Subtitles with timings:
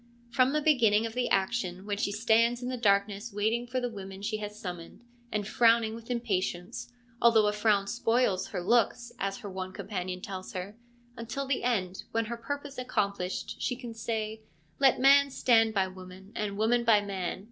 [0.31, 3.87] From the beginning of the action, when she stands in the darkness waiting for the
[3.87, 9.37] women she has summoned, and frowning with impatience —'although a frown spoils her looks,' as
[9.41, 10.75] her one companion tells her—
[11.19, 14.41] until the end, when, her purpose accomplished, she can say,
[14.79, 17.39] 1 Let man stand by woman and woman by man.